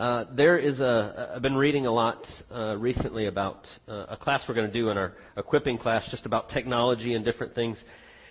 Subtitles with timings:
[0.00, 4.48] Uh, there is a, I've been reading a lot uh, recently about uh, a class
[4.48, 7.84] we're going to do in our equipping class just about technology and different things.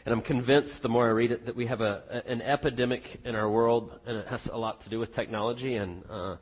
[0.04, 3.36] And I'm convinced the more I read it that we have a, an epidemic in
[3.36, 6.38] our world and it has a lot to do with technology and, uh,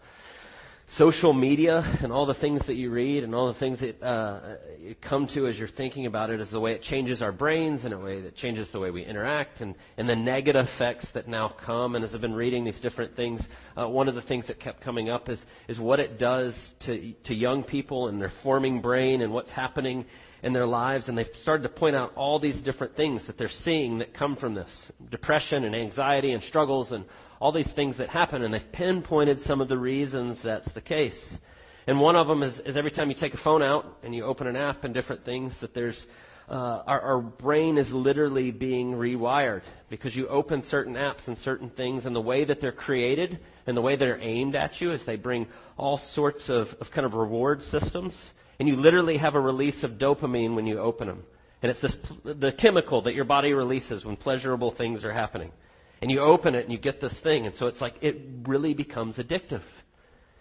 [0.90, 4.56] social media and all the things that you read and all the things that uh,
[4.80, 7.84] you come to as you're thinking about it is the way it changes our brains
[7.84, 11.28] in a way that changes the way we interact and, and the negative effects that
[11.28, 11.96] now come.
[11.96, 14.80] And as I've been reading these different things, uh, one of the things that kept
[14.80, 19.22] coming up is, is what it does to, to young people and their forming brain
[19.22, 20.06] and what's happening
[20.42, 21.10] in their lives.
[21.10, 24.38] And they've started to point out all these different things that they're seeing that come
[24.38, 24.90] from this.
[25.12, 27.04] Depression and anxiety and struggles and
[27.40, 31.40] all these things that happen, and they've pinpointed some of the reasons that's the case.
[31.86, 34.26] And one of them is, is every time you take a phone out and you
[34.26, 36.08] open an app and different things, that there's
[36.50, 41.70] uh, our, our brain is literally being rewired because you open certain apps and certain
[41.70, 45.04] things, and the way that they're created and the way they're aimed at you is
[45.04, 49.40] they bring all sorts of, of kind of reward systems, and you literally have a
[49.40, 51.24] release of dopamine when you open them.
[51.62, 55.52] And it's this, the chemical that your body releases when pleasurable things are happening.
[56.02, 57.46] And you open it and you get this thing.
[57.46, 59.64] And so it's like, it really becomes addictive.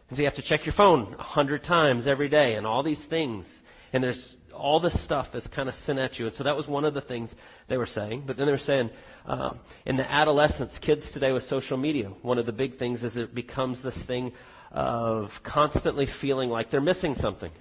[0.09, 2.83] And so you have to check your phone a hundred times every day and all
[2.83, 3.63] these things.
[3.93, 6.27] And there's all this stuff is kind of sent at you.
[6.27, 7.35] And so that was one of the things
[7.69, 8.25] they were saying.
[8.27, 8.91] But then they were saying,
[9.27, 13.17] uh, in the adolescence, kids today with social media, one of the big things is
[13.17, 14.33] it becomes this thing
[14.73, 17.53] of constantly feeling like they're missing something.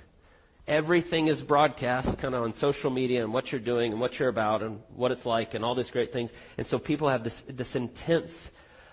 [0.67, 4.29] Everything is broadcast kind of on social media and what you're doing and what you're
[4.29, 6.31] about and what it's like and all these great things.
[6.57, 8.49] And so people have this, this intense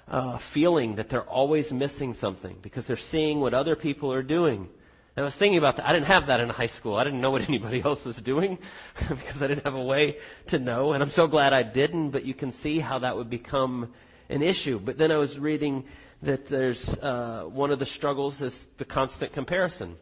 [0.07, 4.69] uh, feeling that they're always missing something because they're seeing what other people are doing.
[5.17, 5.87] And I was thinking about that.
[5.87, 6.97] I didn't have that in high school.
[6.97, 8.59] I didn't know what anybody else was doing
[9.09, 10.93] because I didn't have a way to know.
[10.93, 13.93] And I'm so glad I didn't, but you can see how that would become
[14.29, 14.79] an issue.
[14.79, 15.85] But then I was reading
[16.23, 19.97] that there's uh, one of the struggles is the constant comparison.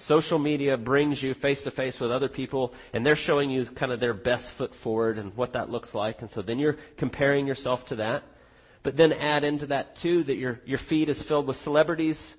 [0.00, 3.92] Social media brings you face to face with other people and they're showing you kind
[3.92, 6.22] of their best foot forward and what that looks like.
[6.22, 8.22] And so then you're comparing yourself to that.
[8.82, 12.34] But then add into that too that your, your feed is filled with celebrities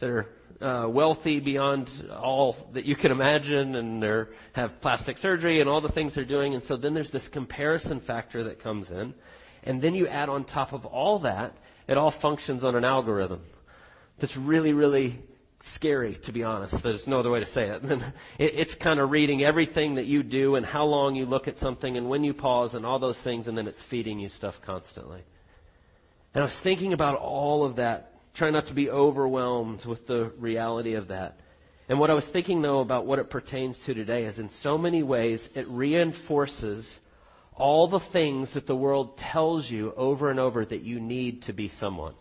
[0.00, 0.26] that are
[0.60, 5.80] uh, wealthy beyond all that you can imagine and they have plastic surgery and all
[5.80, 6.54] the things they're doing.
[6.54, 9.14] And so then there's this comparison factor that comes in.
[9.62, 11.56] And then you add on top of all that,
[11.86, 13.40] it all functions on an algorithm
[14.18, 15.22] that's really, really
[15.60, 16.82] scary, to be honest.
[16.82, 17.82] There's no other way to say it.
[18.38, 21.96] it's kind of reading everything that you do and how long you look at something
[21.96, 25.22] and when you pause and all those things, and then it's feeding you stuff constantly.
[26.34, 30.26] And I was thinking about all of that, trying not to be overwhelmed with the
[30.38, 31.40] reality of that.
[31.88, 34.76] And what I was thinking though about what it pertains to today is in so
[34.76, 37.00] many ways it reinforces
[37.54, 41.52] all the things that the world tells you over and over that you need to
[41.52, 42.14] be someone.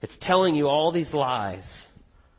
[0.00, 1.86] It's telling you all these lies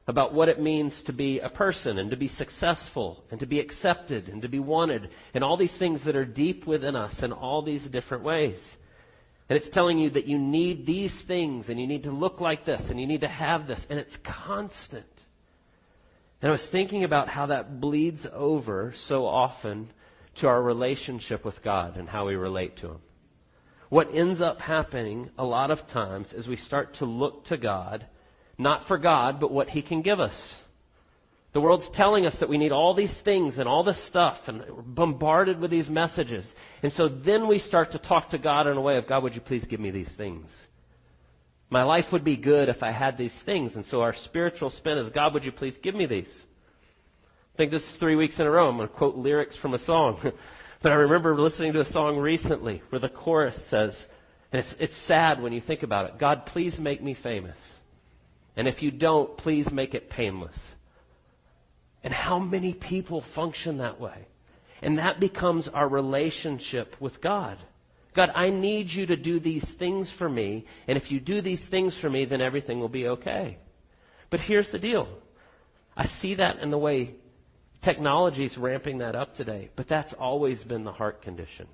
[0.09, 3.59] about what it means to be a person and to be successful and to be
[3.59, 7.31] accepted and to be wanted and all these things that are deep within us in
[7.31, 8.75] all these different ways.
[9.48, 12.66] And it's telling you that you need these things and you need to look like
[12.66, 15.06] this and you need to have this and it's constant.
[16.42, 19.90] And I was thinking about how that bleeds over so often
[20.36, 23.02] to our relationship with God and how we relate to Him.
[23.90, 28.08] What ends up happening a lot of times is we start to look to God
[28.59, 30.62] not for God, but what He can give us.
[31.52, 34.64] The world's telling us that we need all these things and all this stuff and
[34.70, 36.53] we're bombarded with these messages.
[36.84, 39.34] And so then we start to talk to God in a way of, God, would
[39.34, 40.68] you please give me these things?
[41.72, 43.75] My life would be good if I had these things.
[43.75, 46.46] And so our spiritual spin is, God, would you please give me these?
[47.56, 48.69] I think this is three weeks in a row.
[48.69, 50.19] I'm going to quote lyrics from a song.
[50.81, 54.08] but I remember listening to a song recently where the chorus says,
[54.52, 57.80] and it's, it's sad when you think about it, God, please make me famous.
[58.59, 60.75] And if you don't, please make it painless.
[62.03, 64.28] And how many people function that way?
[64.81, 67.58] And that becomes our relationship with God.
[68.14, 70.66] God, I need you to do these things for me.
[70.90, 73.59] And if you do these things for me, then everything will be okay.
[74.30, 75.07] But here's the deal.
[75.95, 77.16] I see that in the way
[77.80, 81.69] technology is ramping that up today, but that's always been the heart condition.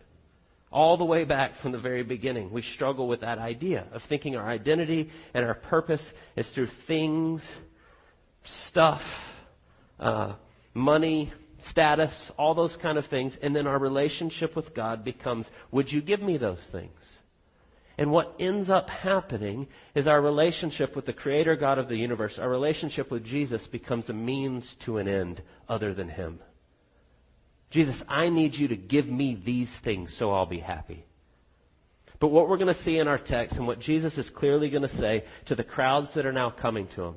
[0.76, 4.36] All the way back from the very beginning, we struggle with that idea of thinking
[4.36, 7.50] our identity and our purpose is through things,
[8.44, 9.42] stuff,
[10.02, 10.34] uh,
[10.74, 15.94] money, status, all those kind of things, and then our relationship with God becomes, would
[15.94, 17.20] you give me those things?
[17.98, 22.38] And what ends up happening is our relationship with the Creator God of the universe,
[22.38, 26.40] our relationship with Jesus becomes a means to an end other than Him.
[27.70, 31.06] Jesus, I need you to give me these things so I'll be happy.
[32.20, 34.82] But what we're going to see in our text and what Jesus is clearly going
[34.82, 37.16] to say to the crowds that are now coming to him,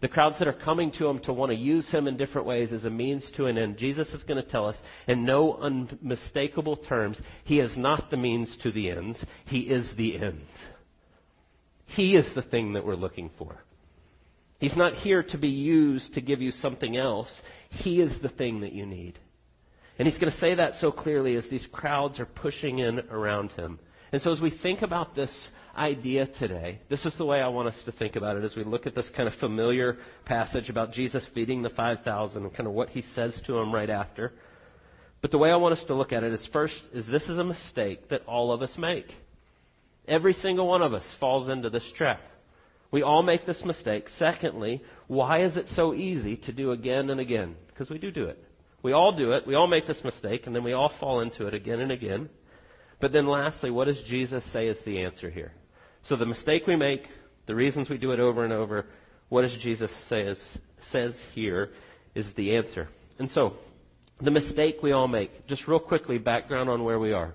[0.00, 2.72] the crowds that are coming to him to want to use him in different ways
[2.72, 6.76] as a means to an end, Jesus is going to tell us in no unmistakable
[6.76, 10.66] terms, he is not the means to the ends, he is the ends.
[11.86, 13.64] He is the thing that we're looking for.
[14.58, 17.42] He's not here to be used to give you something else.
[17.68, 19.18] He is the thing that you need.
[19.98, 23.52] And he's going to say that so clearly as these crowds are pushing in around
[23.52, 23.78] him.
[24.12, 27.68] And so as we think about this idea today, this is the way I want
[27.68, 30.92] us to think about it as we look at this kind of familiar passage about
[30.92, 34.32] Jesus feeding the 5,000 and kind of what he says to them right after.
[35.22, 37.38] But the way I want us to look at it is first, is this is
[37.38, 39.16] a mistake that all of us make.
[40.06, 42.20] Every single one of us falls into this trap.
[42.90, 44.08] We all make this mistake.
[44.08, 47.56] Secondly, why is it so easy to do again and again?
[47.66, 48.42] Because we do do it.
[48.86, 49.48] We all do it.
[49.48, 52.28] We all make this mistake and then we all fall into it again and again.
[53.00, 55.50] But then lastly, what does Jesus say is the answer here?
[56.02, 57.08] So the mistake we make,
[57.46, 58.86] the reasons we do it over and over,
[59.28, 61.72] what does Jesus says, says here
[62.14, 62.88] is the answer.
[63.18, 63.56] And so,
[64.20, 67.34] the mistake we all make, just real quickly, background on where we are.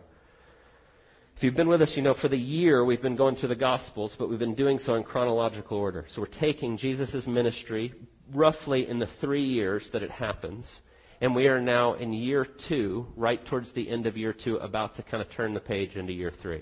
[1.35, 3.55] If you've been with us, you know for the year we've been going through the
[3.55, 6.05] Gospels, but we've been doing so in chronological order.
[6.07, 7.93] So we're taking Jesus' ministry
[8.31, 10.81] roughly in the three years that it happens,
[11.21, 14.95] and we are now in year two, right towards the end of year two, about
[14.95, 16.61] to kind of turn the page into year three.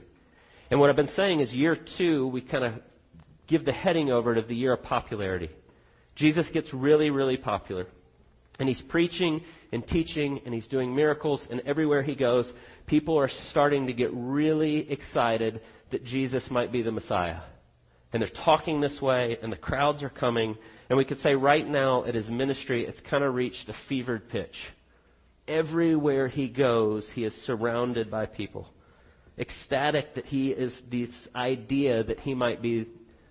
[0.69, 2.73] And what I've been saying is year two, we kind of
[3.47, 5.49] give the heading over to the year of popularity.
[6.13, 7.87] Jesus gets really, really popular.
[8.59, 9.41] And he's preaching
[9.71, 12.53] and teaching and he's doing miracles and everywhere he goes,
[12.85, 15.61] people are starting to get really excited
[15.91, 17.39] that Jesus might be the Messiah.
[18.11, 20.57] And they're talking this way and the crowds are coming
[20.89, 24.27] and we could say right now at his ministry, it's kind of reached a fevered
[24.27, 24.71] pitch.
[25.47, 28.67] Everywhere he goes, he is surrounded by people.
[29.37, 32.87] Ecstatic that he is this idea that he might be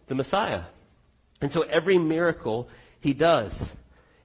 [0.07, 0.63] the Messiah.
[1.41, 2.69] And so every miracle
[3.01, 3.73] he does,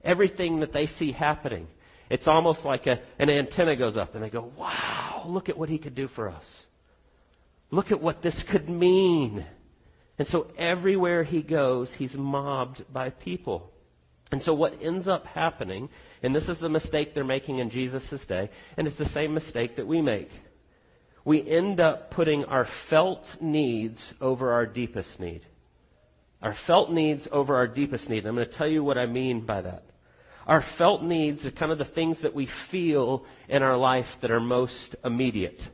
[0.02, 1.66] everything that they see happening,
[2.10, 5.68] it's almost like a, an antenna goes up and they go, wow, look at what
[5.68, 6.66] he could do for us.
[7.70, 9.44] Look at what this could mean.
[10.18, 13.72] And so everywhere he goes, he's mobbed by people.
[14.30, 15.88] And so what ends up happening,
[16.22, 19.76] and this is the mistake they're making in Jesus' day, and it's the same mistake
[19.76, 20.30] that we make.
[21.24, 25.46] We end up putting our felt needs over our deepest need.
[26.42, 28.26] Our felt needs over our deepest need.
[28.26, 29.84] I'm going to tell you what I mean by that.
[30.46, 34.30] Our felt needs are kind of the things that we feel in our life that
[34.30, 35.68] are most immediate.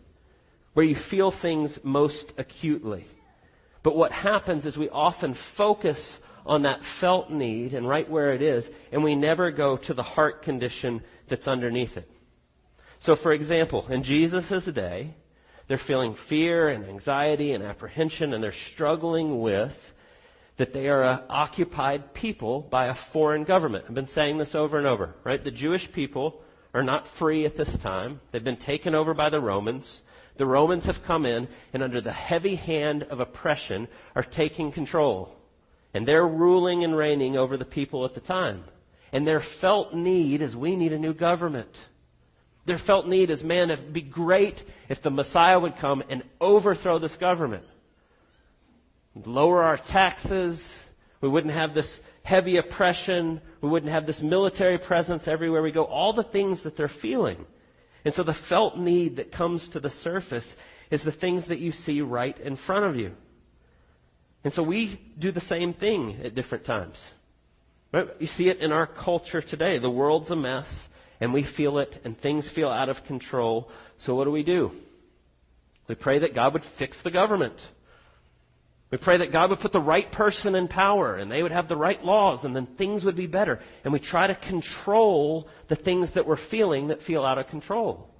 [0.75, 3.07] Where you feel things most acutely.
[3.83, 8.43] But what happens is we often focus on that felt need and right where it
[8.43, 12.11] is, and we never go to the heart condition that's underneath it.
[12.99, 15.15] So for example, in Jesus' day,
[15.67, 19.95] they're feeling fear and anxiety and apprehension and they're struggling with
[20.57, 23.87] that they are an occupied people by a foreign government.
[23.89, 25.43] I've been saying this over and over, right?
[25.43, 26.43] The Jewish people
[26.75, 28.21] are not free at this time.
[28.31, 30.03] They've been taken over by the Romans.
[30.41, 35.37] The Romans have come in and under the heavy hand of oppression are taking control.
[35.93, 38.65] And they're ruling and reigning over the people at the time.
[39.13, 41.89] And their felt need is we need a new government.
[42.65, 46.99] Their felt need is, man, it'd be great if the Messiah would come and overthrow
[46.99, 47.67] this government.
[49.27, 50.87] Lower our taxes.
[51.21, 53.43] We wouldn't have this heavy oppression.
[53.61, 55.85] We wouldn't have this military presence everywhere we go.
[55.85, 57.45] All the things that they're feeling.
[58.05, 60.57] And so the felt need that comes to the surface
[60.91, 63.15] is the things that you see right in front of you.
[64.43, 67.13] And so we do the same thing at different times.
[67.93, 68.09] Right?
[68.19, 69.79] You see it in our culture today.
[69.79, 70.89] The world's a mess
[71.21, 73.71] and we feel it and things feel out of control.
[73.99, 74.73] So what do we do?
[75.89, 77.69] We pray that God would fix the government.
[78.91, 81.69] We pray that God would put the right person in power and they would have
[81.69, 83.61] the right laws and then things would be better.
[83.85, 88.13] And we try to control the things that we're feeling that feel out of control.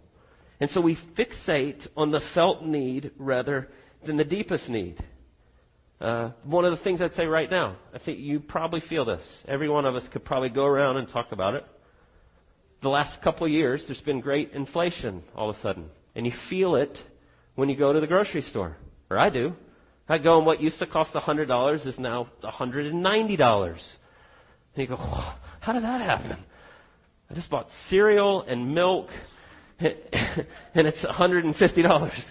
[0.61, 3.69] And so we fixate on the felt need rather
[4.05, 5.03] than the deepest need.
[6.01, 9.45] Uh, one of the things I'd say right now, I think you probably feel this.
[9.49, 11.67] Every one of us could probably go around and talk about it.
[12.81, 15.91] The last couple of years, there's been great inflation all of a sudden.
[16.15, 17.03] And you feel it
[17.57, 18.77] when you go to the grocery store.
[19.11, 19.57] Or I do.
[20.11, 23.97] I go and what used to cost $100 is now $190.
[24.75, 24.97] And you go,
[25.61, 26.37] how did that happen?
[27.31, 29.11] I just bought cereal and milk
[29.79, 29.95] and
[30.75, 32.03] it's $150.
[32.03, 32.23] And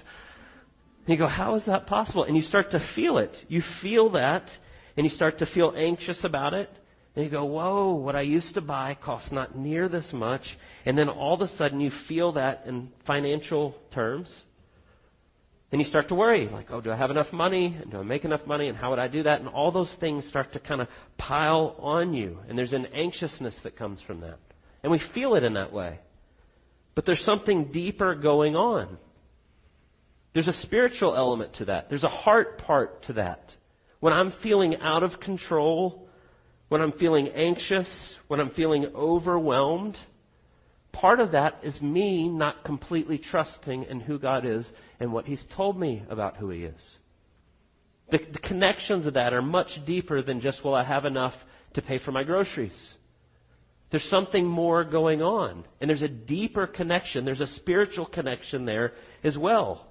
[1.07, 2.25] you go, how is that possible?
[2.25, 3.45] And you start to feel it.
[3.47, 4.57] You feel that
[4.97, 6.69] and you start to feel anxious about it.
[7.15, 10.57] And you go, whoa, what I used to buy costs not near this much.
[10.85, 14.43] And then all of a sudden you feel that in financial terms.
[15.71, 17.77] And you start to worry, like, oh, do I have enough money?
[17.79, 18.69] And do I make enough money?
[18.69, 19.39] And how would I do that?
[19.39, 22.39] And all those things start to kind of pile on you.
[22.47, 24.39] And there's an anxiousness that comes from that.
[24.81, 25.99] And we feel it in that way.
[26.95, 28.97] But there's something deeper going on.
[30.33, 31.89] There's a spiritual element to that.
[31.89, 33.55] There's a heart part to that.
[33.99, 36.07] When I'm feeling out of control,
[36.69, 39.99] when I'm feeling anxious, when I'm feeling overwhelmed,
[40.91, 45.45] part of that is me not completely trusting in who God is and what He's
[45.45, 46.99] told me about who He is.
[48.09, 51.81] The, the, connections of that are much deeper than just, well, I have enough to
[51.81, 52.97] pay for my groceries.
[53.91, 55.65] There's something more going on.
[55.79, 57.25] And there's a deeper connection.
[57.25, 58.93] There's a spiritual connection there
[59.23, 59.87] as well.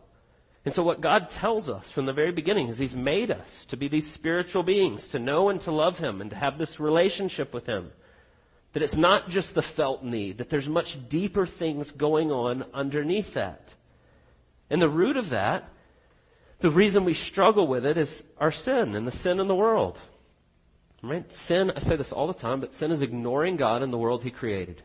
[0.64, 3.76] And so what God tells us from the very beginning is He's made us to
[3.76, 7.54] be these spiritual beings, to know and to love Him and to have this relationship
[7.54, 7.90] with Him.
[8.78, 13.34] That it's not just the felt need, that there's much deeper things going on underneath
[13.34, 13.74] that.
[14.70, 15.68] And the root of that,
[16.60, 19.98] the reason we struggle with it is our sin and the sin in the world.
[21.02, 21.28] Right?
[21.32, 24.22] Sin, I say this all the time, but sin is ignoring God and the world
[24.22, 24.80] He created.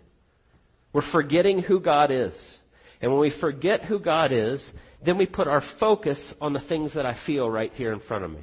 [0.91, 2.61] We're forgetting who God is.
[2.99, 4.73] And when we forget who God is,
[5.03, 8.23] then we put our focus on the things that I feel right here in front
[8.23, 8.41] of me.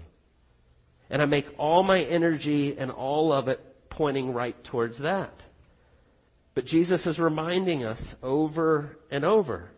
[1.10, 5.42] And I make all my energy and all of it pointing right towards that.
[6.54, 9.70] But Jesus is reminding us over and over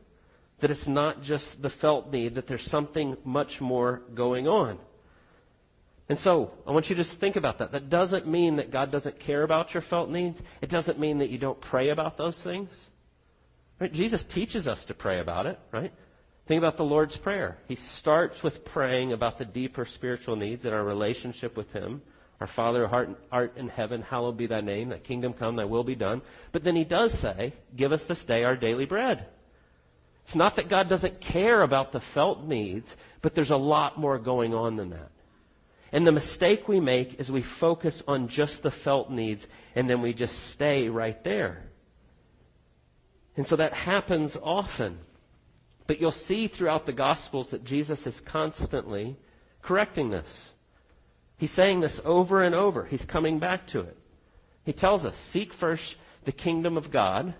[0.61, 4.78] that it's not just the felt need, that there's something much more going on.
[6.09, 7.73] And so, I want you to just think about that.
[7.73, 10.42] That doesn't mean that God doesn't care about your felt needs.
[10.61, 12.88] It doesn't mean that you don't pray about those things.
[13.81, 13.92] Right?
[13.92, 15.92] Jesus teaches us to pray about it, right?
[16.47, 17.59] Think about the Lord's Prayer.
[17.66, 22.02] He starts with praying about the deeper spiritual needs in our relationship with Him.
[22.43, 25.85] Our Father who art in heaven, hallowed be thy name, thy kingdom come, thy will
[25.85, 26.23] be done.
[26.51, 29.27] But then he does say, give us this day our daily bread.
[30.25, 34.19] It's not that God doesn't care about the felt needs, but there's a lot more
[34.19, 35.13] going on than that.
[35.93, 39.47] And the mistake we make is we focus on just the felt needs
[39.77, 41.71] and then we just stay right there.
[43.37, 44.99] And so that happens often.
[45.87, 49.17] But you'll see throughout the Gospels that Jesus is constantly
[49.63, 50.51] correcting this.
[51.43, 52.85] He's saying this over and over.
[52.85, 53.97] He's coming back to it.
[54.63, 57.35] He tells us, seek first the kingdom of God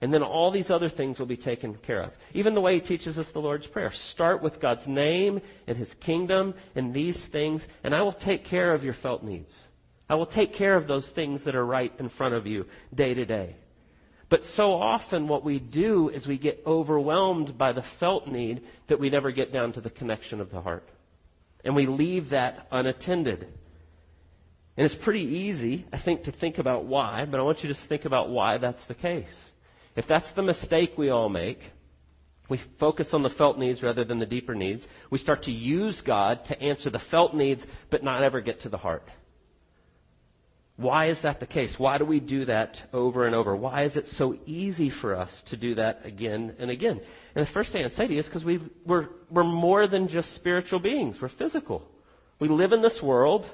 [0.00, 2.12] and then all these other things will be taken care of.
[2.34, 3.90] Even the way he teaches us the Lord's Prayer.
[3.90, 8.72] Start with God's name and his kingdom and these things, and I will take care
[8.72, 9.64] of your felt needs.
[10.08, 13.12] I will take care of those things that are right in front of you day
[13.12, 13.56] to day.
[14.28, 19.00] But so often what we do is we get overwhelmed by the felt need that
[19.00, 20.88] we never get down to the connection of the heart.
[21.64, 23.42] And we leave that unattended.
[24.76, 27.74] And it's pretty easy, I think, to think about why, but I want you to
[27.74, 29.52] think about why that's the case.
[29.96, 31.72] If that's the mistake we all make,
[32.48, 34.86] we focus on the felt needs rather than the deeper needs.
[35.10, 38.68] We start to use God to answer the felt needs, but not ever get to
[38.68, 39.06] the heart.
[40.78, 41.76] Why is that the case?
[41.76, 43.56] Why do we do that over and over?
[43.56, 47.00] Why is it so easy for us to do that again and again?
[47.34, 50.06] And the first thing I'd say to you is because we we're, we're more than
[50.06, 51.20] just spiritual beings.
[51.20, 51.84] We're physical.
[52.38, 53.50] We live in this world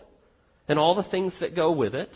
[0.69, 2.14] and all the things that go with it.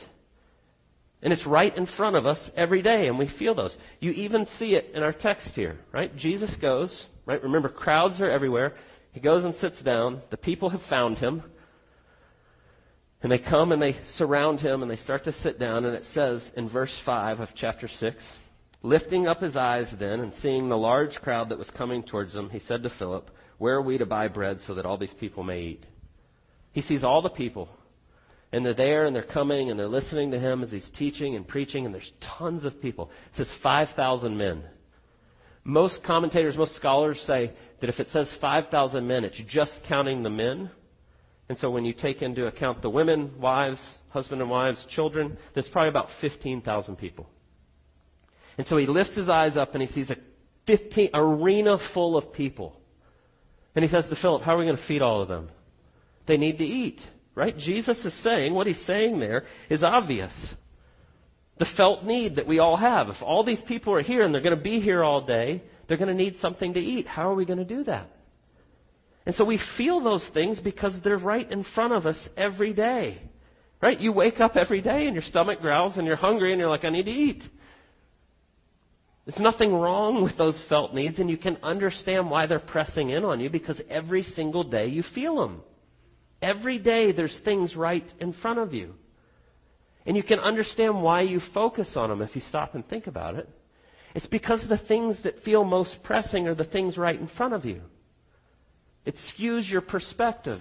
[1.22, 3.78] And it's right in front of us every day, and we feel those.
[4.00, 6.14] You even see it in our text here, right?
[6.14, 7.42] Jesus goes, right?
[7.42, 8.74] Remember, crowds are everywhere.
[9.12, 10.20] He goes and sits down.
[10.28, 11.44] The people have found him.
[13.22, 16.04] And they come and they surround him and they start to sit down, and it
[16.04, 18.38] says in verse 5 of chapter 6
[18.82, 22.50] Lifting up his eyes then and seeing the large crowd that was coming towards him,
[22.50, 25.42] he said to Philip, Where are we to buy bread so that all these people
[25.42, 25.84] may eat?
[26.70, 27.68] He sees all the people
[28.52, 31.46] and they're there and they're coming and they're listening to him as he's teaching and
[31.46, 33.10] preaching and there's tons of people.
[33.30, 34.62] It says 5,000 men.
[35.64, 40.30] Most commentators, most scholars say that if it says 5,000 men, it's just counting the
[40.30, 40.70] men.
[41.48, 45.68] And so when you take into account the women, wives, husband and wives, children, there's
[45.68, 47.28] probably about 15,000 people.
[48.58, 50.16] And so he lifts his eyes up and he sees a
[50.66, 52.78] 15 arena full of people.
[53.74, 55.48] And he says to Philip, how are we going to feed all of them?
[56.26, 57.06] They need to eat.
[57.34, 57.56] Right?
[57.56, 60.56] Jesus is saying, what he's saying there is obvious.
[61.56, 63.08] The felt need that we all have.
[63.08, 65.96] If all these people are here and they're going to be here all day, they're
[65.96, 67.06] going to need something to eat.
[67.06, 68.10] How are we going to do that?
[69.28, 73.18] And so we feel those things because they're right in front of us every day.
[73.78, 74.00] Right?
[74.00, 76.87] You wake up every day and your stomach growls and you're hungry and you're like,
[76.87, 77.47] I need to eat.
[79.26, 83.23] There's nothing wrong with those felt needs and you can understand why they're pressing in
[83.23, 85.61] on you because every single day you feel them.
[86.40, 88.94] Every day there's things right in front of you.
[90.06, 93.35] And you can understand why you focus on them if you stop and think about
[93.35, 93.47] it.
[94.14, 97.66] It's because the things that feel most pressing are the things right in front of
[97.66, 97.82] you.
[99.08, 100.60] It skews your perspective.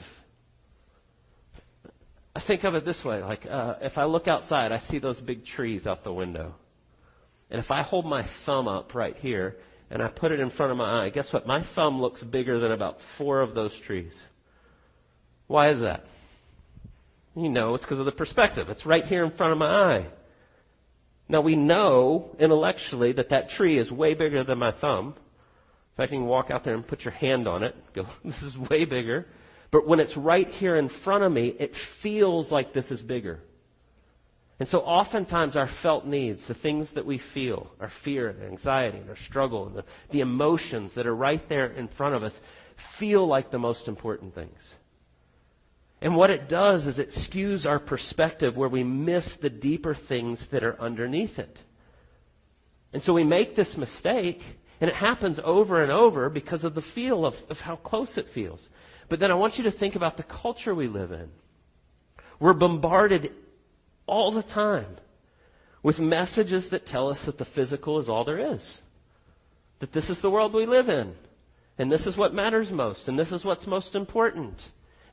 [2.34, 5.20] I think of it this way, like, uh, if I look outside, I see those
[5.20, 6.56] big trees out the window.
[7.52, 9.58] And if I hold my thumb up right here
[9.92, 11.46] and I put it in front of my eye, guess what?
[11.46, 14.18] My thumb looks bigger than about four of those trees.
[15.48, 16.06] Why is that?
[17.36, 18.70] You know, it's because of the perspective.
[18.70, 20.06] It's right here in front of my eye.
[21.28, 25.16] Now we know intellectually that that tree is way bigger than my thumb.
[25.98, 27.76] In fact, you can walk out there and put your hand on it.
[27.94, 29.26] Go, this is way bigger.
[29.72, 33.40] But when it's right here in front of me, it feels like this is bigger.
[34.60, 39.00] And so oftentimes our felt needs, the things that we feel, our fear and anxiety
[39.00, 42.40] and our struggle and the, the emotions that are right there in front of us
[42.76, 44.76] feel like the most important things.
[46.00, 50.48] And what it does is it skews our perspective where we miss the deeper things
[50.48, 51.64] that are underneath it.
[52.94, 54.44] And so we make this mistake
[54.80, 58.28] and it happens over and over because of the feel of, of how close it
[58.28, 58.70] feels.
[59.10, 61.30] But then I want you to think about the culture we live in.
[62.40, 63.32] We're bombarded
[64.06, 64.98] all the time
[65.82, 68.82] with messages that tell us that the physical is all there is.
[69.80, 71.16] That this is the world we live in.
[71.78, 73.08] And this is what matters most.
[73.08, 74.62] And this is what's most important.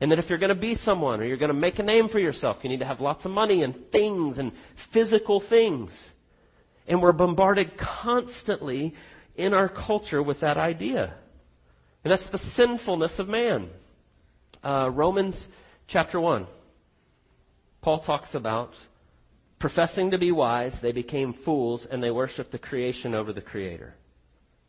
[0.01, 2.63] And that if you're to be someone or you're to make a name for yourself,
[2.63, 6.11] you need to have lots of money and things and physical things.
[6.87, 8.93] And we're bombarded constantly
[9.35, 11.13] in our culture with that idea.
[12.03, 13.69] And that's the sinfulness of man.
[14.63, 15.47] Uh, Romans
[15.87, 16.47] chapter 1.
[17.81, 18.73] Paul talks about
[19.59, 23.95] professing to be wise, they became fools and they worshiped the creation over the creator.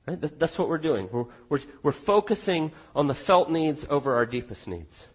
[0.07, 0.39] Right?
[0.39, 1.09] That's what we're doing.
[1.11, 5.09] We're, we're, we're focusing on the felt needs over our deepest needs.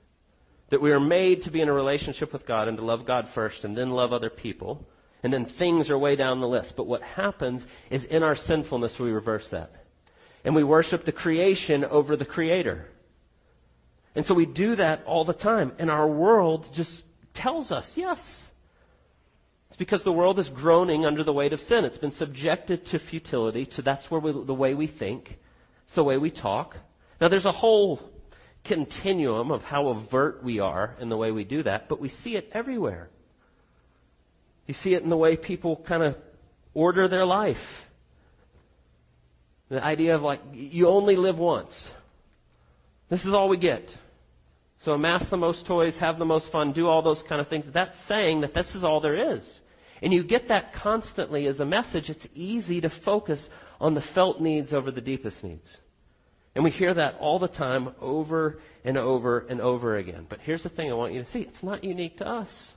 [0.70, 3.27] That we are made to be in a relationship with God and to love God
[3.27, 4.88] first and then love other people.
[5.24, 6.75] And then things are way down the list.
[6.75, 9.72] But what happens is in our sinfulness we reverse that.
[10.44, 12.88] And we worship the creation over the creator.
[14.16, 15.74] And so we do that all the time.
[15.78, 18.51] And our world just tells us, yes.
[19.70, 21.86] It's because the world is groaning under the weight of sin.
[21.86, 25.38] It's been subjected to futility, to that's where we, the way we think.
[25.84, 26.76] It's the way we talk.
[27.22, 28.02] Now there's a whole
[28.63, 32.36] continuum of how overt we are in the way we do that, but we see
[32.36, 33.10] it everywhere.
[34.71, 36.15] You see it in the way people kind of
[36.73, 37.89] order their life.
[39.67, 41.89] The idea of like, you only live once.
[43.10, 43.97] This is all we get.
[44.77, 47.69] So amass the most toys, have the most fun, do all those kind of things.
[47.69, 49.60] That's saying that this is all there is.
[50.01, 52.10] And you get that constantly as a message.
[52.10, 53.49] It's easy to focus
[53.81, 55.81] on the felt needs over the deepest needs.
[56.55, 60.27] And we hear that all the time over and over and over again.
[60.29, 61.41] But here's the thing I want you to see.
[61.41, 62.75] It's not unique to us.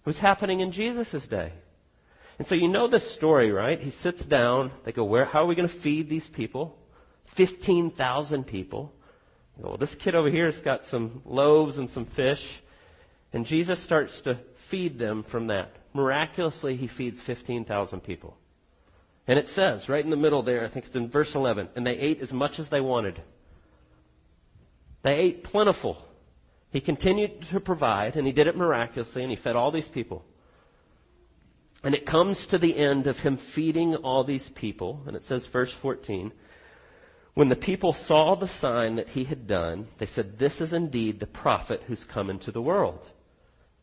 [0.00, 1.52] It was happening in Jesus' day.
[2.38, 3.80] And so you know this story, right?
[3.80, 4.70] He sits down.
[4.84, 6.78] They go, where, how are we going to feed these people?
[7.26, 8.94] 15,000 people
[9.58, 12.62] well, this kid over here has got some loaves and some fish.
[13.32, 15.72] And Jesus starts to feed them from that.
[15.92, 18.36] Miraculously, he feeds 15,000 people.
[19.26, 21.86] And it says, right in the middle there, I think it's in verse 11, and
[21.86, 23.20] they ate as much as they wanted.
[25.02, 26.02] They ate plentiful.
[26.70, 30.24] He continued to provide, and he did it miraculously, and he fed all these people.
[31.82, 35.46] And it comes to the end of him feeding all these people, and it says,
[35.46, 36.32] verse 14,
[37.34, 41.20] when the people saw the sign that he had done, they said, this is indeed
[41.20, 43.12] the prophet who's come into the world.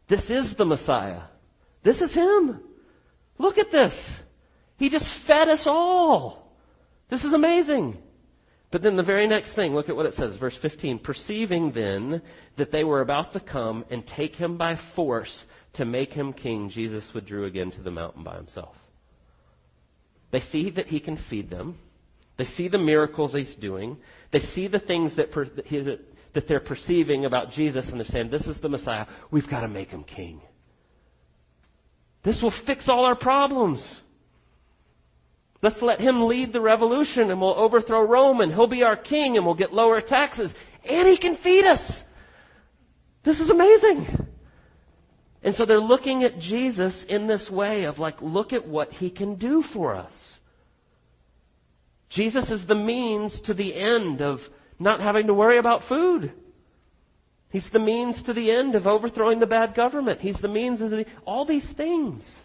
[0.07, 1.21] This is the Messiah.
[1.81, 2.59] This is him.
[3.37, 4.23] Look at this.
[4.77, 6.51] He just fed us all.
[7.09, 7.97] This is amazing.
[8.75, 10.99] But then the very next thing, look at what it says, verse 15.
[10.99, 12.21] Perceiving then
[12.57, 16.67] that they were about to come and take him by force to make him king,
[16.67, 18.75] Jesus withdrew again to the mountain by himself.
[20.31, 21.77] They see that he can feed them.
[22.35, 23.95] They see the miracles he's doing.
[24.31, 25.79] They see the things that, per, that, he,
[26.33, 29.05] that they're perceiving about Jesus and they're saying, this is the Messiah.
[29.31, 30.41] We've got to make him king.
[32.23, 34.01] This will fix all our problems.
[35.65, 39.35] Let's let him lead the revolution and we'll overthrow Rome and he'll be our king
[39.35, 40.53] and we'll get lower taxes
[40.87, 42.05] and he can feed us.
[43.23, 44.27] This is amazing.
[45.41, 49.09] And so they're looking at Jesus in this way of like, look at what he
[49.09, 50.39] can do for us.
[52.09, 56.31] Jesus is the means to the end of not having to worry about food.
[57.49, 60.21] He's the means to the end of overthrowing the bad government.
[60.21, 62.44] He's the means of the, all these things.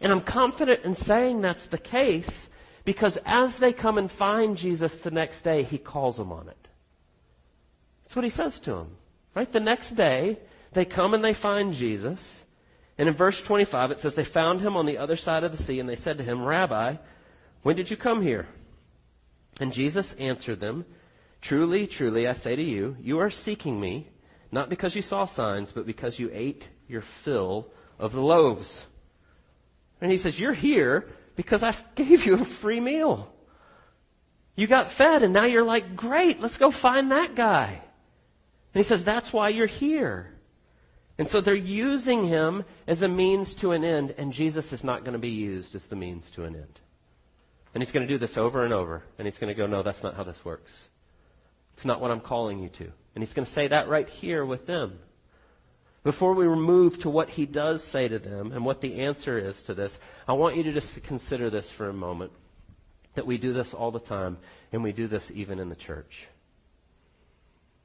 [0.00, 2.48] And I'm confident in saying that's the case
[2.84, 6.68] because as they come and find Jesus the next day, he calls them on it.
[8.04, 8.96] That's what he says to them.
[9.34, 9.50] Right?
[9.50, 10.38] The next day,
[10.72, 12.44] they come and they find Jesus.
[12.96, 15.62] And in verse 25, it says, they found him on the other side of the
[15.62, 16.96] sea and they said to him, Rabbi,
[17.62, 18.46] when did you come here?
[19.60, 20.84] And Jesus answered them,
[21.40, 24.08] Truly, truly, I say to you, you are seeking me,
[24.50, 28.86] not because you saw signs, but because you ate your fill of the loaves.
[30.00, 33.32] And he says, you're here because I gave you a free meal.
[34.56, 37.80] You got fed and now you're like, great, let's go find that guy.
[38.74, 40.34] And he says, that's why you're here.
[41.18, 45.02] And so they're using him as a means to an end, and Jesus is not
[45.02, 46.80] going to be used as the means to an end.
[47.74, 49.82] And he's going to do this over and over, and he's going to go, no,
[49.82, 50.88] that's not how this works.
[51.74, 52.84] It's not what I'm calling you to.
[53.14, 55.00] And he's going to say that right here with them.
[56.08, 59.62] Before we move to what he does say to them and what the answer is
[59.64, 62.32] to this, I want you to just consider this for a moment.
[63.12, 64.38] That we do this all the time,
[64.72, 66.26] and we do this even in the church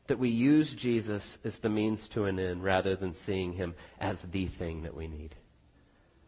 [0.08, 4.22] that we use Jesus as the means to an end rather than seeing him as
[4.22, 5.36] the thing that we need.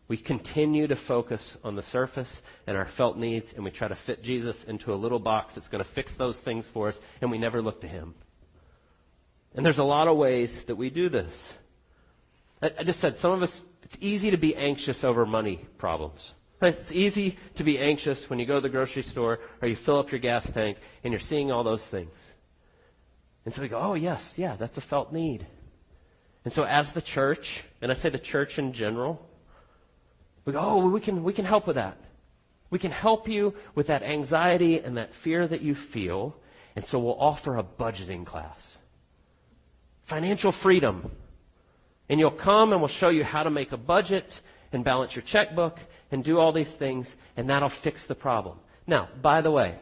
[0.09, 3.95] We continue to focus on the surface and our felt needs, and we try to
[3.95, 7.31] fit Jesus into a little box that's going to fix those things for us, and
[7.31, 8.15] we never look to him.
[9.53, 11.53] And there's a lot of ways that we do this.
[12.61, 16.33] I, just said some of us, it's easy to be anxious over money problems.
[16.61, 19.99] It's easy to be anxious when you go to the grocery store or you fill
[19.99, 22.33] up your gas tank and you're seeing all those things.
[23.43, 25.45] And so we go, oh yes, yeah, that's a felt need.
[26.43, 29.27] And so as the church, and I say the church in general,
[30.45, 31.97] we go, oh, we can, we can help with that.
[32.69, 36.35] We can help you with that anxiety and that fear that you feel.
[36.75, 38.77] And so we'll offer a budgeting class.
[40.03, 41.11] Financial freedom.
[42.09, 44.41] And you'll come and we'll show you how to make a budget
[44.71, 45.79] and balance your checkbook
[46.11, 48.59] and do all these things and that'll fix the problem.
[48.87, 49.75] Now, by the way,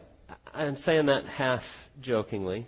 [0.54, 2.68] I'm saying that half jokingly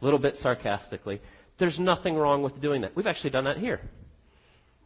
[0.00, 1.20] a little bit sarcastically,
[1.58, 2.94] there's nothing wrong with doing that.
[2.96, 3.80] We've actually done that here.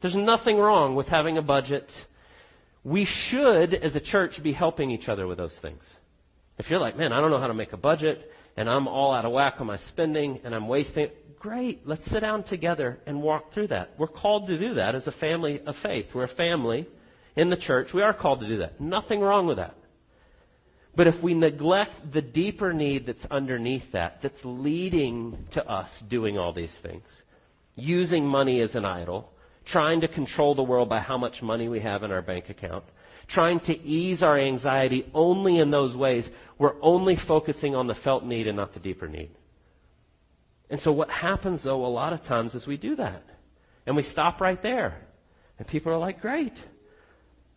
[0.01, 2.07] There's nothing wrong with having a budget.
[2.85, 5.97] We should, as a church, be helping each other with those things.
[6.59, 9.13] If you're like, man, I don't know how to make a budget, and I'm all
[9.13, 11.87] out of whack on my spending, and I'm wasting it, great.
[11.87, 13.91] Let's sit down together and walk through that.
[13.99, 16.15] We're called to do that as a family of faith.
[16.15, 16.87] We're a family
[17.37, 17.95] in the church.
[17.95, 18.81] We are called to do that.
[18.81, 19.75] Nothing wrong with that.
[20.95, 26.39] But if we neglect the deeper need that's underneath that, that's leading to us doing
[26.39, 27.23] all these things,
[27.75, 29.31] using money as an idol,
[29.67, 32.85] trying to control the world by how much money we have in our bank account,
[33.27, 38.25] trying to ease our anxiety only in those ways, we're only focusing on the felt
[38.25, 39.31] need and not the deeper need.
[40.69, 43.23] And so what happens though a lot of times is we do that.
[43.87, 45.01] And we stop right there.
[45.59, 46.55] And people are like, great.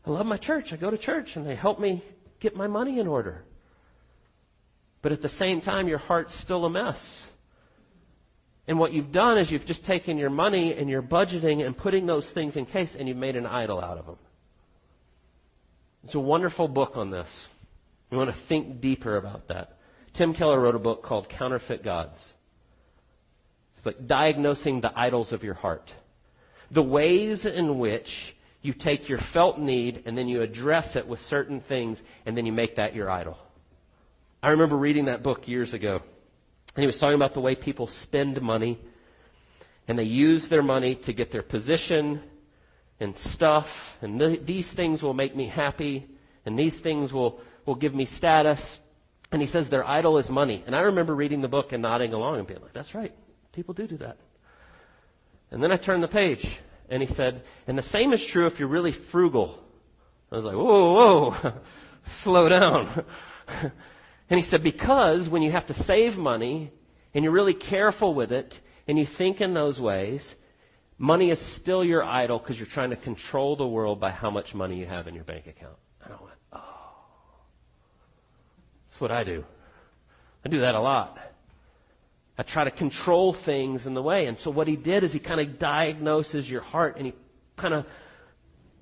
[0.06, 0.72] I love my church.
[0.72, 2.02] I go to church and they help me
[2.40, 3.44] get my money in order.
[5.02, 7.28] But at the same time, your heart's still a mess.
[8.68, 12.06] And what you've done is you've just taken your money and your budgeting and putting
[12.06, 14.18] those things in case and you've made an idol out of them.
[16.04, 17.50] It's a wonderful book on this.
[18.10, 19.78] We want to think deeper about that.
[20.14, 22.34] Tim Keller wrote a book called Counterfeit Gods.
[23.80, 25.94] It's like diagnosing the idols of your heart.
[26.70, 31.22] The ways in which you take your felt need and then you address it with
[31.22, 33.38] certain things and then you make that your idol.
[34.44, 36.02] I remember reading that book years ago
[36.76, 38.78] and he was talking about the way people spend money
[39.88, 42.22] and they use their money to get their position
[43.00, 46.06] and stuff and th- these things will make me happy
[46.46, 48.82] and these things will, will give me status.
[49.32, 50.66] And he says their idol is money.
[50.66, 53.16] And I remember reading the book and nodding along and being like, that's right.
[53.54, 54.18] People do do that.
[55.52, 56.60] And then I turned the page
[56.90, 59.64] and he said, and the same is true if you're really frugal.
[60.32, 61.54] I was like, whoa, whoa,
[62.22, 63.06] slow down.
[64.30, 66.72] and he said, because when you have to save money
[67.14, 70.36] and you're really careful with it and you think in those ways,
[70.98, 74.54] money is still your idol because you're trying to control the world by how much
[74.54, 75.78] money you have in your bank account.
[76.04, 76.92] And I went, oh,
[78.88, 79.44] that's what I do.
[80.46, 81.18] I do that a lot.
[82.40, 84.28] I try to control things in the way.
[84.28, 87.14] And so what he did is he kind of diagnoses your heart and he
[87.58, 87.86] kind of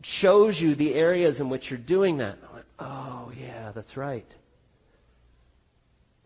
[0.04, 2.38] shows you the areas in which you're doing that.
[2.48, 4.32] I went, oh yeah, that's right.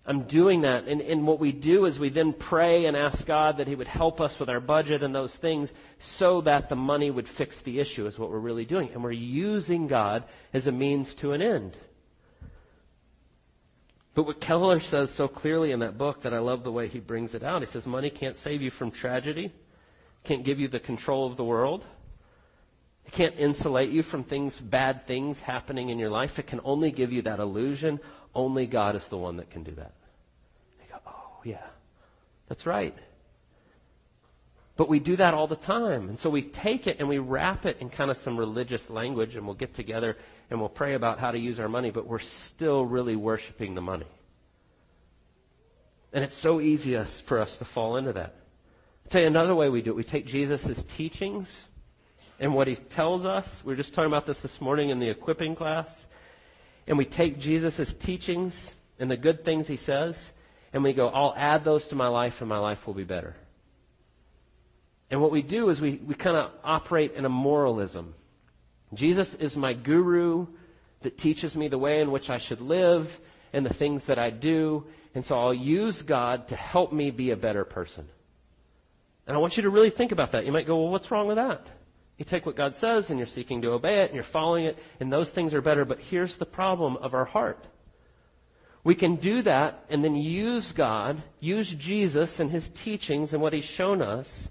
[0.06, 0.90] I'm doing that.
[0.90, 3.88] And, and what we do is we then pray and ask God that He would
[3.88, 7.80] help us with our budget and those things so that the money would fix the
[7.80, 8.90] issue is what we're really doing.
[8.92, 11.78] And we're using God as a means to an end.
[14.14, 17.00] But what Keller says so clearly in that book that I love the way he
[17.00, 19.54] brings it out, he says money can't save you from tragedy,
[20.24, 21.86] can't give you the control of the world.
[23.06, 26.40] It can't insulate you from things, bad things happening in your life.
[26.40, 28.00] It can only give you that illusion.
[28.36, 29.94] Only God is the one that can do that.
[30.82, 31.66] You go, oh yeah,
[32.48, 32.96] that's right.
[34.78, 36.10] But we do that all the time.
[36.10, 39.36] And so we take it and we wrap it in kind of some religious language
[39.36, 40.18] and we'll get together
[40.52, 43.82] and we'll pray about how to use our money, but we're still really worshiping the
[43.82, 44.06] money.
[46.12, 48.36] And it's so easy for us to fall into that.
[49.06, 49.96] I'll tell you another way we do it.
[49.96, 51.68] We take Jesus' teachings
[52.38, 53.64] and what he tells us.
[53.64, 56.06] We were just talking about this this morning in the equipping class.
[56.86, 60.34] And we take Jesus' teachings and the good things he says,
[60.74, 63.38] and we go, I'll add those to my life and my life will be better.
[65.10, 68.16] And what we do is we, we kind of operate in a moralism.
[68.94, 70.48] Jesus is my guru
[71.02, 73.20] that teaches me the way in which I should live
[73.54, 74.86] and the things that I do.
[75.16, 78.08] And so I'll use God to help me be a better person.
[79.28, 80.46] And I want you to really think about that.
[80.46, 81.66] You might go, well, what's wrong with that?
[82.18, 84.78] You take what God says and you're seeking to obey it and you're following it
[85.00, 85.86] and those things are better.
[85.86, 87.66] But here's the problem of our heart.
[88.84, 93.54] We can do that and then use God, use Jesus and His teachings and what
[93.54, 94.50] He's shown us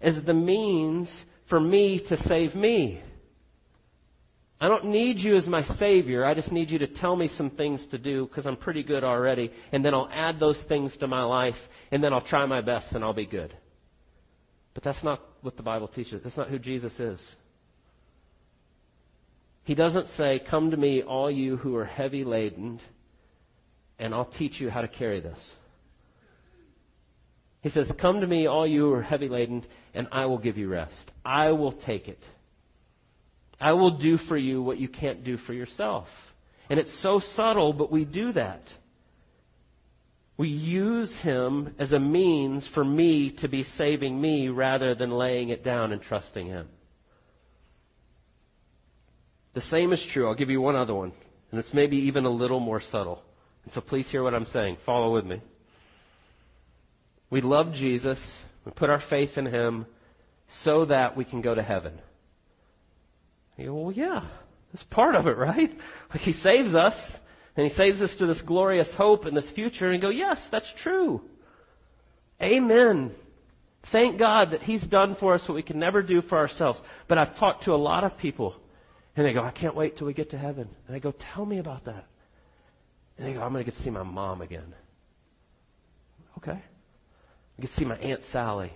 [0.00, 3.00] as the means for me to save me.
[4.60, 6.24] I don't need you as my Savior.
[6.24, 9.04] I just need you to tell me some things to do because I'm pretty good
[9.04, 9.52] already.
[9.70, 12.92] And then I'll add those things to my life and then I'll try my best
[12.92, 13.54] and I'll be good.
[14.74, 16.22] But that's not what the Bible teaches.
[16.22, 17.36] That's not who Jesus is.
[19.62, 22.80] He doesn't say, Come to me, all you who are heavy laden,
[23.98, 25.56] and I'll teach you how to carry this.
[27.60, 30.58] He says, Come to me, all you who are heavy laden, and I will give
[30.58, 31.10] you rest.
[31.24, 32.24] I will take it.
[33.60, 36.34] I will do for you what you can't do for yourself.
[36.70, 38.76] And it's so subtle, but we do that.
[40.36, 45.48] We use him as a means for me to be saving me rather than laying
[45.48, 46.68] it down and trusting him.
[49.54, 50.28] The same is true.
[50.28, 51.10] I'll give you one other one,
[51.50, 53.24] and it's maybe even a little more subtle.
[53.64, 54.76] And so please hear what I'm saying.
[54.76, 55.40] Follow with me.
[57.30, 58.44] We love Jesus.
[58.64, 59.86] We put our faith in him
[60.46, 61.98] so that we can go to heaven.
[63.58, 64.22] You go, well, yeah,
[64.72, 65.76] that's part of it, right?
[66.10, 67.20] Like he saves us,
[67.56, 70.72] and he saves us to this glorious hope and this future, and go, yes, that's
[70.72, 71.22] true.
[72.40, 73.14] Amen.
[73.82, 76.80] Thank God that he's done for us what we can never do for ourselves.
[77.08, 78.54] But I've talked to a lot of people,
[79.16, 80.68] and they go, I can't wait till we get to heaven.
[80.86, 82.06] And I go, tell me about that.
[83.16, 84.72] And they go, I'm going to get to see my mom again.
[86.36, 86.52] Okay.
[86.52, 88.72] I get to see my Aunt Sally.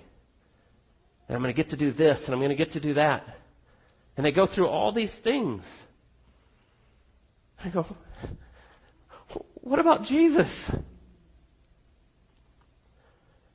[1.28, 2.94] And I'm going to get to do this, and I'm going to get to do
[2.94, 3.38] that.
[4.16, 5.64] And they go through all these things.
[7.64, 7.86] I go,
[9.54, 10.70] what about Jesus?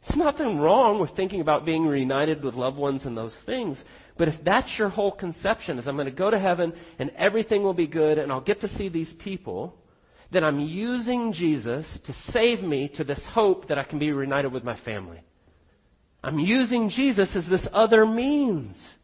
[0.02, 3.84] There's nothing wrong with thinking about being reunited with loved ones and those things.
[4.16, 7.62] But if that's your whole conception, is I'm going to go to heaven and everything
[7.62, 9.78] will be good and I'll get to see these people,
[10.32, 14.52] then I'm using Jesus to save me to this hope that I can be reunited
[14.52, 15.22] with my family.
[16.24, 18.97] I'm using Jesus as this other means.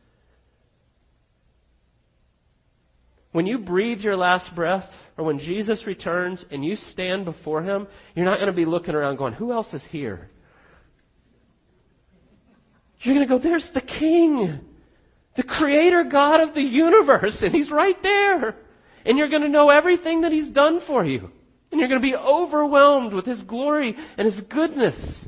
[3.33, 7.87] When you breathe your last breath, or when Jesus returns and you stand before Him,
[8.15, 10.29] you're not going to be looking around going, who else is here?
[13.01, 14.59] You're going to go, there's the King,
[15.33, 18.55] the Creator God of the universe, and He's right there.
[19.03, 21.31] And you're going to know everything that He's done for you.
[21.71, 25.27] And you're going to be overwhelmed with His glory and His goodness.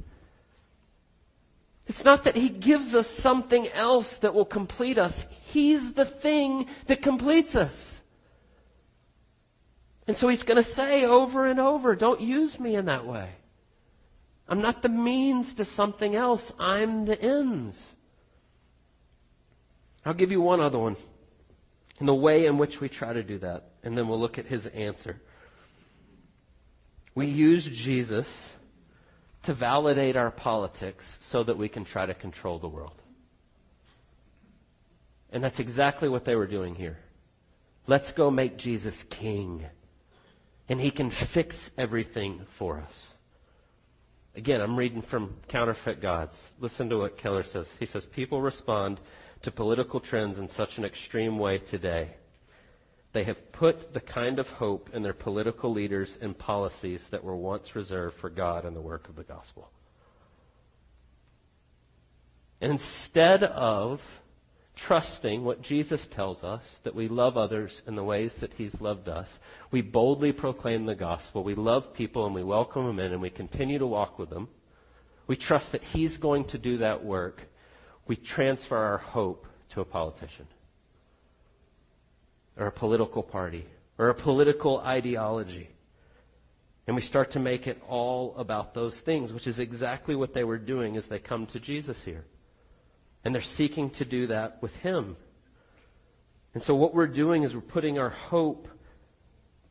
[1.87, 5.25] It's not that He gives us something else that will complete us.
[5.41, 7.94] He's the thing that completes us.
[10.07, 13.29] And so he's going to say over and over, don't use me in that way.
[14.47, 16.51] I'm not the means to something else.
[16.59, 17.95] I'm the ends.
[20.05, 20.95] I'll give you one other one.
[21.99, 23.69] In the way in which we try to do that.
[23.83, 25.19] And then we'll look at his answer.
[27.15, 28.53] We use Jesus
[29.43, 33.01] to validate our politics so that we can try to control the world.
[35.31, 36.99] And that's exactly what they were doing here.
[37.87, 39.65] Let's go make Jesus king
[40.67, 43.13] and he can fix everything for us.
[44.35, 46.51] Again, I'm reading from Counterfeit Gods.
[46.59, 47.73] Listen to what Keller says.
[47.79, 48.99] He says, People respond
[49.43, 52.15] to political trends in such an extreme way today.
[53.13, 57.35] They have put the kind of hope in their political leaders and policies that were
[57.35, 59.69] once reserved for God and the work of the gospel.
[62.61, 64.01] instead of
[64.75, 69.07] trusting what Jesus tells us, that we love others in the ways that He's loved
[69.07, 69.39] us.
[69.71, 71.43] We boldly proclaim the gospel.
[71.43, 74.49] We love people and we welcome them in and we continue to walk with them.
[75.27, 77.47] We trust that He's going to do that work.
[78.07, 80.47] We transfer our hope to a politician
[82.57, 83.65] or a political party
[83.97, 85.69] or a political ideology.
[86.87, 90.43] And we start to make it all about those things, which is exactly what they
[90.43, 92.25] were doing as they come to Jesus here.
[93.25, 95.17] And they're seeking to do that with Him.
[96.53, 98.69] And so what we're doing is we're putting our hope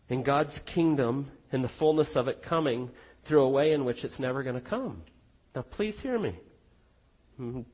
[0.09, 2.91] in God's kingdom and the fullness of it coming
[3.23, 5.03] through a way in which it's never going to come.
[5.55, 6.35] Now, please hear me.
[7.39, 7.65] I'm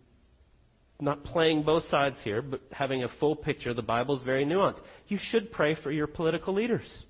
[1.01, 3.75] not playing both sides here, but having a full picture.
[3.75, 4.83] The Bible is very nuanced.
[5.09, 7.05] You should pray for your political leaders.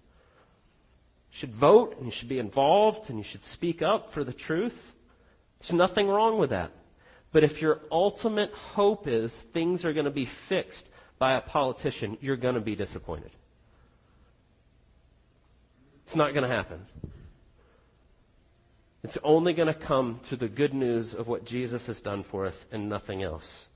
[1.33, 4.33] You should vote and you should be involved and you should speak up for the
[4.33, 4.95] truth.
[5.61, 6.73] There's nothing wrong with that.
[7.33, 10.89] But if your ultimate hope is things are going to be fixed
[11.19, 13.31] by a politician, you're going to be disappointed.
[16.05, 16.87] It's not going to happen.
[19.03, 22.47] It's only going to come through the good news of what Jesus has done for
[22.47, 23.69] us and nothing else.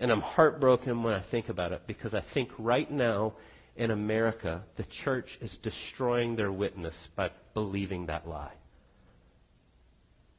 [0.00, 3.34] And I'm heartbroken when I think about it because I think right now
[3.76, 8.52] in America, the church is destroying their witness by believing that lie.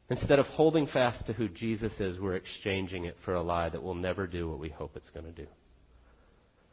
[0.09, 3.83] Instead of holding fast to who Jesus is, we're exchanging it for a lie that
[3.83, 5.47] will never do what we hope it's going to do.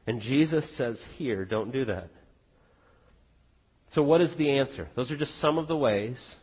[0.06, 2.08] And Jesus says here, don't do that.
[3.88, 4.88] So what is the answer?
[4.94, 6.36] Those are just some of the ways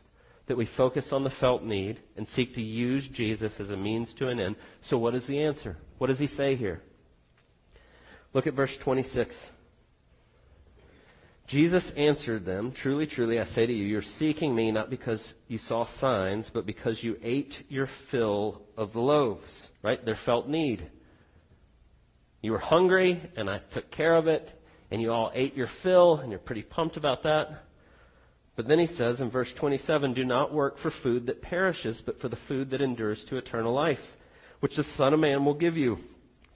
[0.45, 4.13] that we focus on the felt need and seek to use Jesus as a means
[4.13, 4.55] to an end.
[4.81, 5.77] So what is the answer?
[5.97, 6.81] What does he say here?
[8.33, 9.49] Look at verse 26.
[11.47, 15.57] Jesus answered them, Truly, truly, I say to you, you're seeking me not because you
[15.57, 20.03] saw signs, but because you ate your fill of the loaves, right?
[20.03, 20.89] Their felt need.
[22.41, 26.17] You were hungry, and I took care of it, and you all ate your fill,
[26.17, 27.65] and you're pretty pumped about that.
[28.55, 32.19] But then he says in verse 27, Do not work for food that perishes, but
[32.19, 34.15] for the food that endures to eternal life,
[34.59, 35.99] which the Son of Man will give you.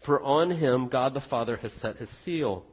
[0.02, 2.66] For on him God the Father has set his seal.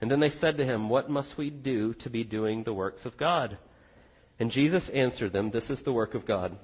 [0.00, 3.04] And then they said to him, What must we do to be doing the works
[3.04, 3.58] of God?
[4.38, 6.56] And Jesus answered them, This is the work of God,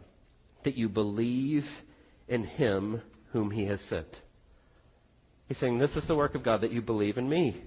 [0.62, 1.82] that you believe
[2.28, 4.22] in him whom he has sent.
[5.48, 7.60] He's saying, This is the work of God, that you believe in me,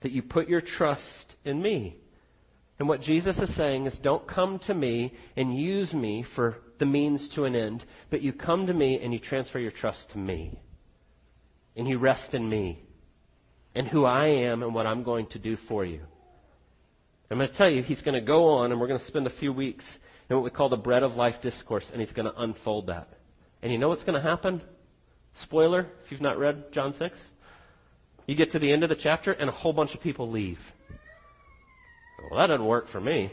[0.00, 1.96] that you put your trust in me.
[2.78, 6.86] And what Jesus is saying is, Don't come to me and use me for the
[6.86, 10.18] means to an end, but you come to me and you transfer your trust to
[10.18, 10.58] me.
[11.76, 12.87] And you rest in me
[13.78, 16.00] and who I am and what I'm going to do for you.
[17.30, 19.28] I'm going to tell you, he's going to go on and we're going to spend
[19.28, 22.26] a few weeks in what we call the bread of life discourse and he's going
[22.26, 23.08] to unfold that.
[23.62, 24.62] And you know what's going to happen?
[25.32, 27.30] Spoiler, if you've not read John 6.
[28.26, 30.72] You get to the end of the chapter and a whole bunch of people leave.
[32.18, 33.30] Well, that doesn't work for me.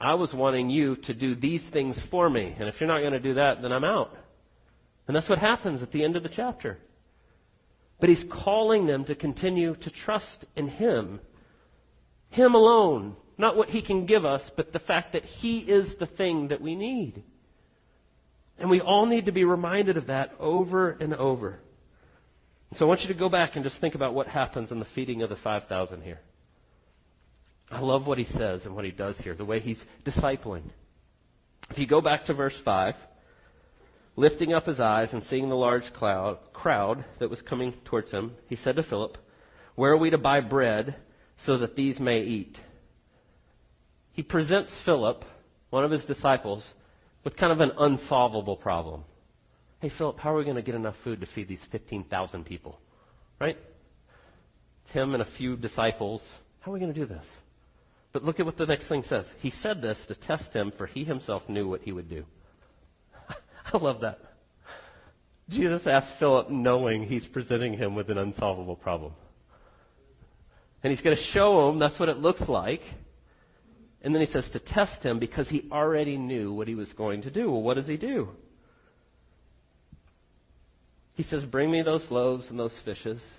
[0.00, 2.56] I was wanting you to do these things for me.
[2.58, 4.16] And if you're not going to do that, then I'm out.
[5.06, 6.78] And that's what happens at the end of the chapter.
[8.00, 11.20] But he's calling them to continue to trust in him.
[12.30, 13.16] Him alone.
[13.36, 16.60] Not what he can give us, but the fact that he is the thing that
[16.60, 17.22] we need.
[18.58, 21.60] And we all need to be reminded of that over and over.
[22.74, 24.84] So I want you to go back and just think about what happens in the
[24.84, 26.20] feeding of the 5,000 here.
[27.70, 30.62] I love what he says and what he does here, the way he's discipling.
[31.70, 32.96] If you go back to verse 5,
[34.18, 38.34] Lifting up his eyes and seeing the large cloud, crowd that was coming towards him,
[38.48, 39.16] he said to Philip,
[39.76, 40.96] Where are we to buy bread
[41.36, 42.60] so that these may eat?
[44.10, 45.24] He presents Philip,
[45.70, 46.74] one of his disciples,
[47.22, 49.04] with kind of an unsolvable problem.
[49.78, 52.80] Hey, Philip, how are we going to get enough food to feed these 15,000 people?
[53.38, 53.56] Right?
[54.82, 56.40] It's him and a few disciples.
[56.58, 57.42] How are we going to do this?
[58.10, 59.36] But look at what the next thing says.
[59.38, 62.24] He said this to test him, for he himself knew what he would do.
[63.74, 64.20] I love that.
[65.48, 69.12] Jesus asks Philip knowing he's presenting him with an unsolvable problem.
[70.82, 72.82] And he's going to show him that's what it looks like.
[74.02, 77.22] And then he says to test him because he already knew what he was going
[77.22, 77.50] to do.
[77.50, 78.28] Well, what does he do?
[81.14, 83.38] He says, Bring me those loaves and those fishes.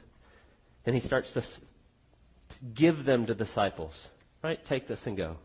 [0.86, 1.44] And he starts to
[2.74, 4.10] give them to disciples.
[4.44, 4.63] Right?
[4.65, 5.38] Take this and go.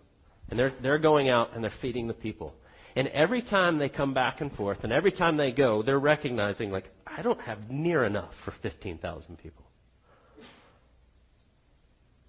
[0.50, 2.54] And they're, they're going out and they're feeding the people.
[2.96, 6.70] And every time they come back and forth, and every time they go, they're recognizing,
[6.70, 9.64] like, I don't have near enough for 15,000 people.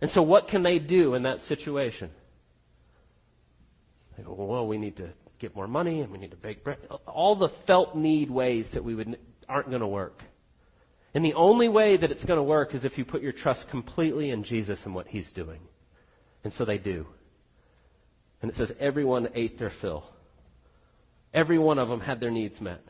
[0.01, 2.09] And so what can they do in that situation?
[4.17, 5.09] They go, well, we need to
[5.39, 6.79] get more money and we need to bake bread.
[7.05, 10.23] All the felt need ways that we would, aren't going to work.
[11.13, 13.69] And the only way that it's going to work is if you put your trust
[13.69, 15.61] completely in Jesus and what He's doing.
[16.43, 17.07] And so they do.
[18.41, 20.03] And it says everyone ate their fill.
[21.35, 22.81] Every one of them had their needs met.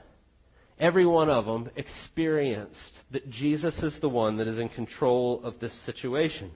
[0.79, 5.57] Every one of them experienced that Jesus is the one that is in control of
[5.57, 6.51] this situation.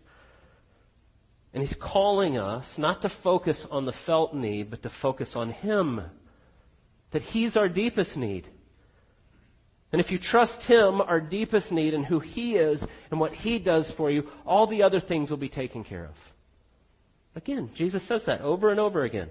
[1.51, 5.49] And he's calling us not to focus on the felt need, but to focus on
[5.49, 6.01] him.
[7.09, 8.47] That he's our deepest need.
[9.91, 13.57] And if you trust him, our deepest need, and who he is and what he
[13.57, 16.33] does for you, all the other things will be taken care of.
[17.35, 19.29] Again, Jesus says that over and over again.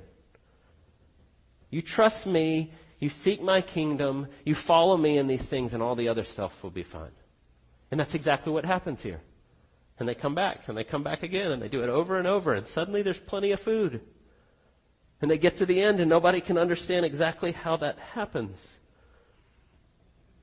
[1.70, 5.94] You trust me, you seek my kingdom, you follow me in these things, and all
[5.94, 7.10] the other stuff will be fine.
[7.90, 9.20] And that's exactly what happens here.
[9.98, 12.26] And they come back, and they come back again, and they do it over and
[12.26, 14.00] over, and suddenly there's plenty of food.
[15.20, 18.78] And they get to the end, and nobody can understand exactly how that happens.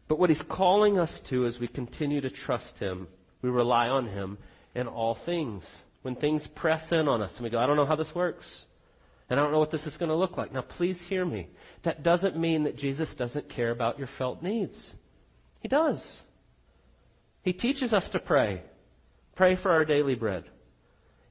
[0.08, 3.08] But what he's calling us to as we continue to trust him,
[3.42, 4.38] we rely on him
[4.76, 5.82] in all things.
[6.04, 8.66] When things press in on us and we go, I don't know how this works.
[9.30, 10.54] And I don't know what this is going to look like.
[10.54, 11.48] Now please hear me.
[11.84, 14.94] That doesn't mean that Jesus doesn't care about your felt needs.
[15.62, 16.22] He does.
[17.42, 18.62] He teaches us to pray.
[19.36, 20.46] Pray for our daily bread.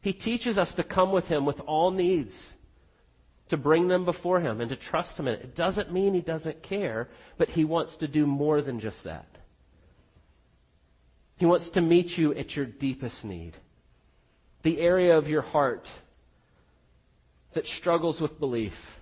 [0.00, 2.52] He teaches us to come with Him with all needs,
[3.48, 5.40] to bring them before Him and to trust Him in it.
[5.40, 9.26] It doesn't mean He doesn't care, but He wants to do more than just that.
[11.36, 13.56] He wants to meet you at your deepest need.
[14.62, 15.86] The area of your heart
[17.54, 19.00] that struggles with belief,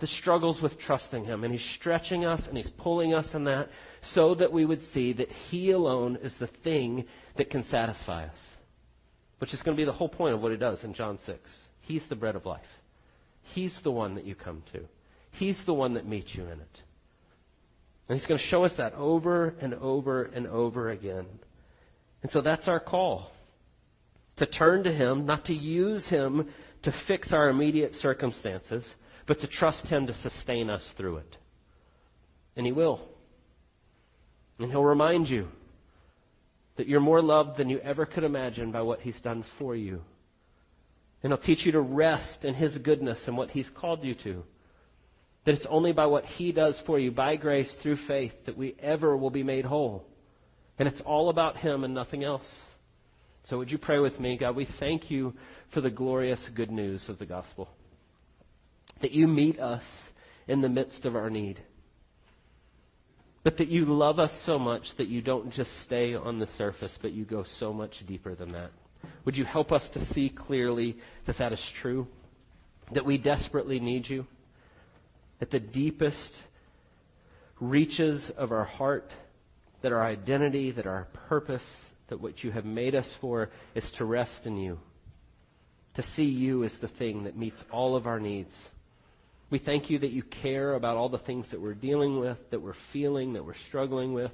[0.00, 1.44] that struggles with trusting Him.
[1.44, 5.12] And He's stretching us and He's pulling us in that so that we would see
[5.12, 7.04] that He alone is the thing
[7.36, 8.56] that can satisfy us.
[9.38, 11.68] Which is going to be the whole point of what He does in John 6.
[11.80, 12.80] He's the bread of life.
[13.42, 14.86] He's the one that you come to.
[15.30, 16.82] He's the one that meets you in it.
[18.08, 21.26] And He's going to show us that over and over and over again.
[22.22, 23.32] And so that's our call.
[24.36, 26.48] To turn to Him, not to use Him
[26.82, 31.36] to fix our immediate circumstances, but to trust Him to sustain us through it.
[32.56, 33.00] And He will.
[34.58, 35.48] And He'll remind you
[36.76, 40.02] that you're more loved than you ever could imagine by what He's done for you.
[41.22, 44.44] And He'll teach you to rest in His goodness and what He's called you to.
[45.44, 48.76] That it's only by what He does for you, by grace, through faith, that we
[48.80, 50.06] ever will be made whole.
[50.78, 52.68] And it's all about Him and nothing else.
[53.48, 54.36] So would you pray with me?
[54.36, 55.32] God, we thank you
[55.70, 57.70] for the glorious good news of the gospel.
[59.00, 60.12] That you meet us
[60.46, 61.58] in the midst of our need.
[63.44, 66.98] But that you love us so much that you don't just stay on the surface,
[67.00, 68.70] but you go so much deeper than that.
[69.24, 72.06] Would you help us to see clearly that that is true?
[72.92, 74.26] That we desperately need you?
[75.40, 76.42] At the deepest
[77.60, 79.10] reaches of our heart,
[79.80, 84.04] that our identity, that our purpose, that what you have made us for is to
[84.04, 84.78] rest in you
[85.98, 88.70] to see you as the thing that meets all of our needs.
[89.50, 92.62] We thank you that you care about all the things that we're dealing with, that
[92.62, 94.32] we're feeling, that we're struggling with.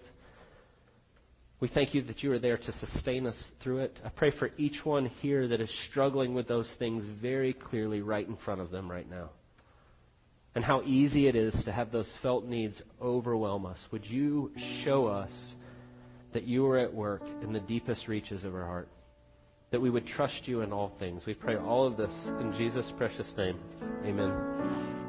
[1.60, 3.98] We thank you that you are there to sustain us through it.
[4.04, 8.28] I pray for each one here that is struggling with those things very clearly right
[8.28, 9.30] in front of them right now.
[10.54, 13.88] And how easy it is to have those felt needs overwhelm us.
[13.90, 14.52] Would you
[14.82, 15.56] show us
[16.34, 18.88] that you are at work in the deepest reaches of our heart?
[19.74, 21.26] that we would trust you in all things.
[21.26, 23.58] We pray all of this in Jesus' precious name.
[24.04, 25.03] Amen.